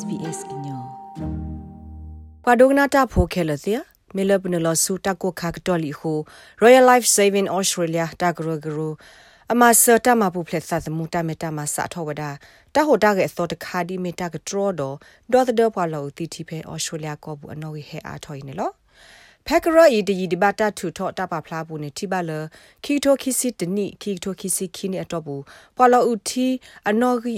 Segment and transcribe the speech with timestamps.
[0.00, 0.80] SBS inyo
[2.42, 6.24] kwa dogna ta pho khela sia mele bunelo su ta ko kha ktoli ho
[6.62, 8.96] Royal Life Saving Australia ta gro gro
[9.52, 12.22] အမဆတာမပူဖလက်သသမူတမတမစာထောဝဒ
[12.74, 14.96] တာဟိုတာကအစောတခါဒီမီတာကဒရတော့
[15.32, 18.70] ဒေါ်သဒပွာလောတီတီဖဲဩစတြေးလျကောဘူးအနော်ဟဲအားထော်နေလော
[19.46, 22.30] ဖက်ကရဤတည်ဒီဘတာထူထော့တပဖလားဘူးနေတိဘလ
[22.84, 25.42] ခီတိုခီစီတနိခီတိုခီစီခီနေအတော့ဘူး
[25.76, 26.46] ပွာလောဥတီ
[26.88, 27.34] အနော်ဂီ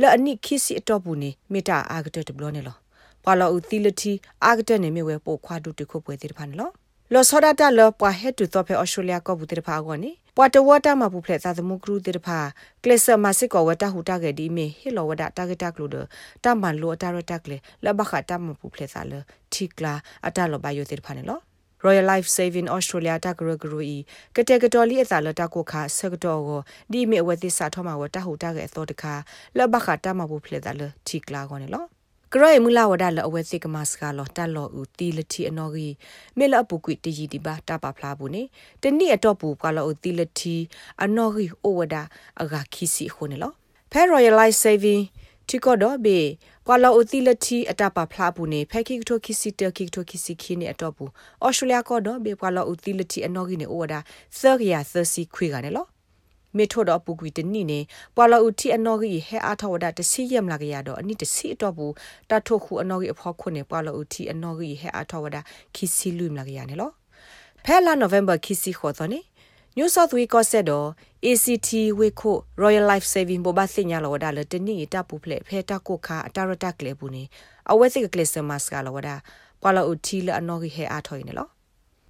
[0.00, 2.76] လဲအနိခီစီအတော့ဘူးနေမီတာအာဂတက်တဘလနေလော
[3.24, 4.12] ပွာလောဥသီလတီ
[4.44, 6.70] အာဂတက်နေမြဝဲပိုခွာဒုတခုပွဲတိဖာနေလော
[7.12, 12.38] လောစောဒတာလောပွာဟက်တူတော့ဖဲဩစတြေးလျကောဘူးတိဖာကောနေ ပွာတဝတာမပူဖလက်သာသမုကရုတေတဖာ
[12.84, 15.96] ကလစ်ဆာမစစ်ကောဝတာဟူတာကေဒီမေဟီလောဝဒတာဂက်တာကလူဒ
[16.44, 19.12] တာမန်လိုတာရတာကလေလဘခတာမပူဖလက်သာလ
[19.52, 19.94] တီကလာ
[20.26, 21.38] အတာလောဘယိုတေတဖာနေလော
[21.84, 23.96] Royal Life Saving Australia တကရဂရူဤ
[24.36, 26.60] ကတဲ့ကတော်လီအစာလတကိုခါဆကတော်ကို
[26.92, 29.14] ဒီမေဝတိစာထောမှာဝတဟူတာကအသောတခါ
[29.58, 31.84] လဘခတာမပူဖလက်သာလတီကလာကောနေလော
[32.34, 35.94] ကရိုင်မူလာဝဒါလအဝဲစစ်ကမစကလောတလောဦးတီလတီအနော်ကြီး
[36.38, 38.42] မေလအပူကွီတကြီးဒီပါတပါဖလားဘူးနေ
[38.82, 40.56] တနေ့အတော့ပူကလောဦးတီလတီ
[41.04, 42.02] အနော်ကြီးအိုဝဒါ
[42.42, 43.52] အဂါခီစီခုန်လော
[43.92, 45.02] ဖဲ Royal Life Saving
[45.48, 46.18] တီကောတော့ဘေ
[46.66, 51.10] ကွာလောအတိလတီအတပါဖလားဘူးနေဖဲခိကတိုခိစီတခိကတိုခိစီခင်းနေအတော့ဘူး
[51.42, 54.00] အော်စတြေးလျကောတော့ဘေကွာလောအတိလတီအနော်ကြီးနေအိုဝဒါ
[54.38, 55.86] သရရသစီခွေကနေလော
[56.56, 57.80] မေထိုတော့ပူကွီတနိနေ
[58.16, 61.92] ပွာလာဥတီအနော်ကြီးဟဲအားထောဝဒတစီယမ်လာကရတော့အနိတစီတော့ဘူး
[62.30, 65.36] တထိုခုအနော်ကြီးအဖော်ခွနေပွာလာဥတီအနော်ကြီးဟဲအားထောဝဒ
[65.74, 66.90] ခီစီလူမလာကရနေလော
[67.64, 69.20] ဖဲလာနိုဗ ెంబర్ ခီစီခေါ်တော့နေ
[69.76, 70.86] New South Wales ကဆက်တော့
[71.26, 77.22] ACT ဝေခို Royal Life Saving ဘဘစညာလောဒါလတနိတပူဖလက်ဖဲတကိုခါအတာရတကလေဘူးနေ
[77.70, 79.16] အဝဲစိကကလစ်စမတ်ကလောဒါ
[79.60, 81.48] ပွာလာဥတီလအနော်ကြီးဟဲအားထော်နေလော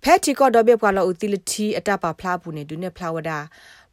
[0.02, 3.38] ဖဲတီကော့ဒဘေပွာလာဥတီလတီအတပါဖလားဘူးနေဒုနေဖလာဝဒါ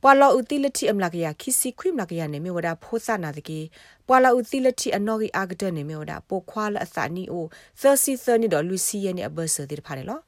[0.05, 3.59] ပွာလောဥတိလတိအမလကရခိစီခွိမလကရနေမြဝဒဖိုးစနာတကေ
[4.07, 7.45] ပွာလောဥတိလတိအနော်ဂီအာဂဒနေမြဝဒပိုခွာလအစာနီအို
[7.81, 10.19] 30 30တော့လူစီယနေအဘဆတိဖာလေလော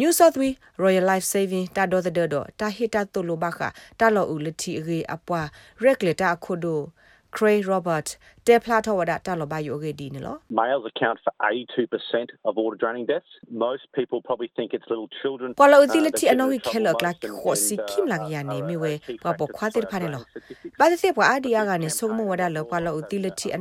[0.00, 3.60] New South Wales Royal Life Saving တာဒေါ်တဲ့တော့တာဟီတာတိုလိုဘခ
[4.00, 5.46] တာလောဥလတိရေအပွား
[5.84, 7.09] regulator အခုဒို Craig Robert တေဖလာထဝဒ
[9.26, 13.30] တာလောဘယိုဂေဒီနော် Males account for 82% of water drowning deaths.
[13.66, 15.48] Most people probably think it's little children.
[15.60, 18.92] ပလောတိလတိအနော်ခဲလကလာခိုစီခိမလာကရနေမြဝဲ
[19.24, 20.22] ပပခွာတဲ့ဖာနေလော
[20.78, 23.60] ဘာတဲ့ပွာအာဒီယာကနေစုံမဝဒလောပလောတိလတိအ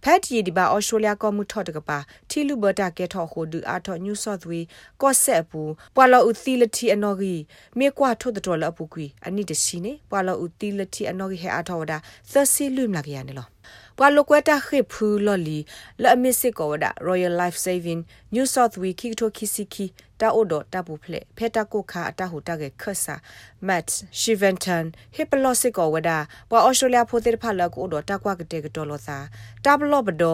[0.04, 1.98] ဖက်တီဒီပါအော်စတြေးလျကောမှုထော့တကပါ
[2.30, 4.60] ထီလူဘတာကဲထော့ဟိုဒူအာထော့ညူဆော့သဝေ
[5.02, 5.60] ကော့ဆက်ပူ
[5.94, 7.34] ပွာလောဥသီလတီအနော်ဂီ
[7.78, 11.98] မေကွာထော့တတော်လအပူကွီအနိတရှိနေပွာလောဥသီလတီအနော်ဂီဟဲအာထော့ဝဒါ
[12.32, 13.46] သစီလူမလာကရနေလော
[14.02, 15.58] ပွာလကွတာခိဖူလော်လီ
[16.02, 18.00] လအမစ်စစ်ကောဝဒ Royal Life Saving
[18.34, 19.86] New South Wales ခိတိုခိစီခီ
[20.20, 23.14] တာအိုဒတာပူဖလက်ဖက်တာကိုခါအတဟူတာကခဆာ
[23.68, 23.88] Matt
[24.20, 24.84] Shiventon
[25.16, 26.10] Hippologic ကောဝဒ
[26.50, 29.18] ပွာ Australia ဖိုတဲ့ဖလာကိုဒတာကွာကတဲ့ကတော်လောသာ
[29.64, 30.24] တာဘလော့ဘဒ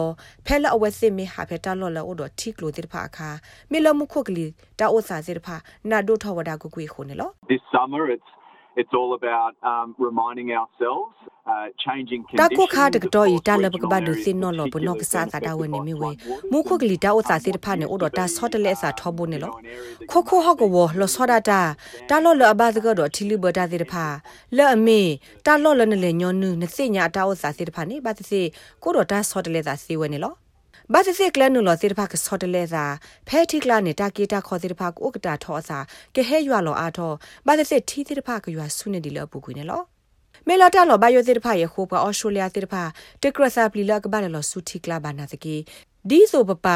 [0.45, 3.29] ဖဲလအဝဲစစ်မီဟာဖက်တာလော်လောဒထိကလိုတဲ့ဖာအခါ
[3.71, 4.45] မီလမှုခုတ်ကလီ
[4.79, 5.55] တာအိုစာစစ်ဖာ
[5.89, 8.29] နာဒိုထဝဒကိုကွေခုန်လော This summer it's
[8.79, 11.15] it's all about um, reminding ourselves
[11.51, 16.09] uh, changing conditions တာကိုခါတကတော့ဤတာလဘကဘဒုစင်နော်လောဘနောကစားတာဝနေမီဝဲ
[16.51, 19.53] မူခုကလီတာဥစာစီတဖာနေဥဒတာဆော့တလဲစာထောဘုန်နေလော
[20.11, 21.61] ခိုခိုဟော့ကဝလောဆောဒတာ
[22.09, 24.05] တာလောလအဘဒကတော့ထီလူဘတာစီတဖာ
[24.57, 25.01] လဲ့အမေ
[25.45, 28.41] တာလောလနဲ့လေညောနုနစိညာတာဥစာစီတဖာနေဘာတစီ
[28.83, 29.07] ကိုတော့
[30.93, 32.85] တာဆော့တလဲစာစီဝဲနေလောဘာသစ်ကလနုလသေတဖကဆော့တလဲသာ
[33.27, 35.77] ဖဲထိကလာနေတာကေတာခေါ်သေတဖကဥကတာထောစာ
[36.15, 37.11] ကဟဲရွာလောအားထော
[37.47, 39.81] ဘာသစ်ထီသေတဖကရွာဆုနေဒီလပူကွေနေလော
[40.47, 42.75] မေလာတာလောဘယိုသေတဖရခိုးကအော်စတြေးလျသေတဖ
[43.21, 45.55] တက်ကရဆာပလီလကဘာလောဆုထိကလာဘာနာတကေ
[46.09, 46.67] ဒီဆိုပပ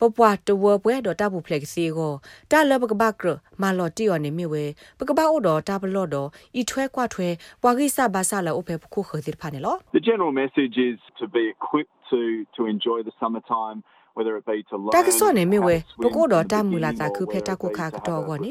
[0.00, 2.14] ပပွားတဝပွဲတော့တပူဖလက်စီကို
[2.50, 3.22] တာလဘကဘက
[3.62, 4.64] မာလော်တီယောနေမြဝဲ
[4.98, 6.28] ပကပအိုတော့တဘလော့တော့
[6.60, 7.28] ဤထွဲကွာထွဲ
[7.62, 12.20] ပွာကိစဘာဆာလောအဖေပခုခသစ်ဖာနေလော The general message is to be equipped to
[12.56, 13.78] to enjoy the summertime
[14.16, 18.50] whether it be to learn တာကစောနေမြဝဲပကိုတော့တမူလာတာခုဖဲတာကိုခါကတော့ကောနေ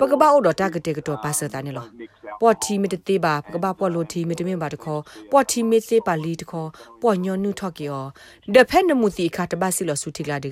[0.00, 1.86] ပကပအိုတော့တာကတဲ့ကတော့ပါစတာနေလော
[2.40, 5.00] ပေါ်တီမတသေးပါပကပပေါ်လိုတီမတမင်ပါတခေါ်
[5.32, 6.68] ပေါ်တီမသေးပါလီတခေါ်
[7.02, 8.04] ပေါ်ညောနုထော့ကီယော
[8.54, 10.50] ဒဖက်နမှုတီခါတပါစီလောဆူတီလာဒီ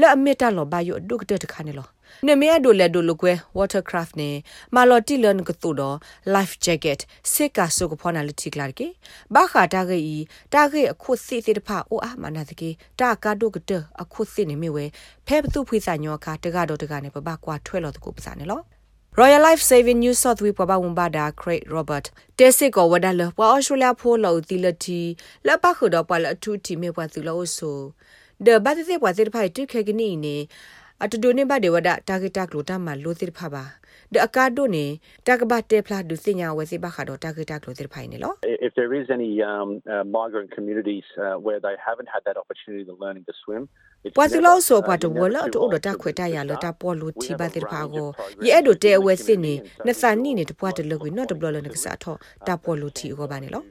[0.00, 1.86] လဲအမီတာလောဘာယိုဒုကတဲ့တခါနေလော
[2.26, 4.30] နေမရဒိုလက်ဒိုလကွဲ watercraft နေ
[4.74, 5.96] မာလော်တီလန်ကတူတော့
[6.34, 7.00] life jacket
[7.32, 8.88] စစ်ကဆုကဖောနာလတိကလာကေ
[9.34, 10.16] ဘာခါတာကေဤ
[10.54, 12.70] တာကေအခုစစ်စစ်တဖအိုအာမနာတကေ
[13.00, 13.72] တာကာဒိုကတ
[14.02, 14.84] အခုစစ်နေမြဝဲ
[15.26, 18.62] ဖဲပသူဖွေစာညောခါတကတော့တကနေပပကွာထွဲလို့တကူပစာနေလော
[19.18, 22.06] Royal Life Saving New South Wales ပပဝန်ပါဒါ Craig Robert
[22.38, 25.00] တက်စစ်ကိုဝဒါလပွာ Australia ဖိုးလို့တီလတီ
[25.46, 27.78] လပခုတော့ပွာလအထူးတီမေပွာသူလို့ဆို
[28.46, 30.36] ဒဘတ်တဲ့ပွာတဲ့ဖိုင်တုခေကနီနေ
[31.04, 33.64] အတူတူနေပါ de wada target ကလိုတမလို့တိဖပါ
[34.12, 34.84] ဒအကာဒိုနေ
[35.26, 38.34] တကဘတေဖလာဒုစညာဝစီဘခါတော့ target ကလိုတိဖိုင်နေလို့
[38.66, 42.84] if there is any um, uh, migrant communities uh, where they haven't had that opportunity
[42.90, 43.62] to learning to swim
[44.16, 48.08] ပွာသူလို့ဆိုပွာတဝလတူတော့တခွေတရလတပေါ်လို့တီပါတဲ့ဖာကို
[48.44, 49.54] ရဲ့အဲ့တို့တဲဝဲစစ်နေ
[49.86, 52.16] နသနီနေတပွားတလကွေနော်တဘလလနကစားထော
[52.46, 53.64] တပေါ်လို့တီကိုပါနေလို့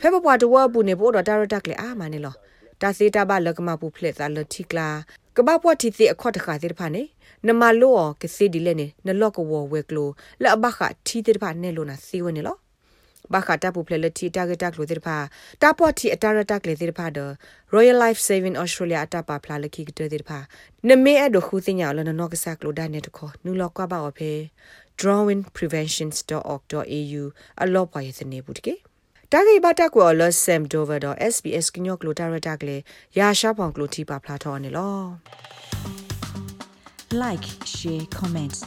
[0.00, 2.36] ဖဲပွားတဝပူနေပို့တော့တာရတက်လေအာမနေလို့
[2.82, 4.88] တာစီတာဘလကမပူဖလက်သာလတိကလာ
[5.36, 7.02] ကဘာပွားတီစီအခေါ်တခါသေးတဖာနေ
[7.46, 10.08] နမလောကစီဒီလဲနေနလော့ကဝဝဲကလို
[10.42, 12.58] လအဘခထီတဲ့ဖာနေလို့နာစီဝနေလို့
[13.32, 15.16] ဘာခတာပူဖလက်တီတာဂက်တက်လို့တဲ့ဖာ
[15.62, 17.32] တာပေါ်တီအတာရတက်လေတဲ့ဖာတော့
[17.74, 20.38] Royal Life Saving Australia အတာပါဖလာလခိကတဲ့ဖာ
[20.88, 24.32] နမေအဲ့ဒခုတင်ညာလနနော့ကစားကလိုဒါနေတခေါနူလော့ကပါအဖေ
[25.00, 27.22] drawinpreventions.org.au
[27.62, 28.74] အလောပွားရစနေဘူးတကေ
[29.32, 32.76] တာဂိဘတာကောလဆမ်ဒိုဗာတော့ SBS ကညော့ကလိုတာရတက်လေ
[33.18, 34.98] ရာရှာပေါင်ကလိုတီပါဖလာထောနေလော
[37.22, 38.58] like share comments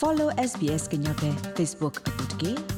[0.00, 2.77] follow SBS ကညော့ပဲ Facebook အပုတ်ကေ